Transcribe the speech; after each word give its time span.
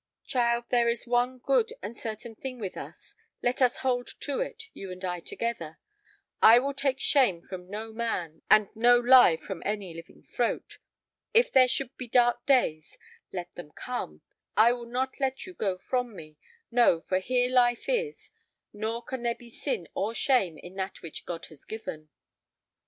"Child, 0.25 0.65
there 0.71 0.89
is 0.89 1.05
one 1.05 1.37
good 1.37 1.73
and 1.83 1.95
certain 1.95 2.33
thing 2.33 2.57
with 2.57 2.75
us—let 2.75 3.61
us 3.61 3.77
hold 3.85 4.07
to 4.21 4.39
it, 4.39 4.63
you 4.73 4.91
and 4.91 5.05
I 5.05 5.19
together. 5.19 5.77
I 6.41 6.57
will 6.57 6.73
take 6.73 6.99
shame 6.99 7.43
from 7.43 7.69
no 7.69 7.93
man, 7.93 8.41
and 8.49 8.69
no 8.75 8.97
lie 8.97 9.37
from 9.37 9.61
any 9.63 9.93
living 9.93 10.23
throat. 10.23 10.79
If 11.35 11.51
there 11.51 11.67
should 11.67 11.95
be 11.97 12.07
dark 12.07 12.43
days, 12.47 12.97
let 13.31 13.53
them 13.53 13.71
come; 13.73 14.23
I 14.57 14.71
will 14.73 14.87
not 14.87 15.19
let 15.19 15.45
you 15.45 15.53
go 15.53 15.77
from 15.77 16.15
me—no, 16.15 17.01
for 17.01 17.19
here 17.19 17.51
life 17.51 17.87
is, 17.87 18.31
nor 18.73 19.03
can 19.03 19.21
there 19.21 19.35
be 19.35 19.51
sin 19.51 19.87
or 19.93 20.15
shame 20.15 20.57
in 20.57 20.73
that 20.77 21.03
which 21.03 21.27
God 21.27 21.45
has 21.51 21.63
given." 21.63 22.09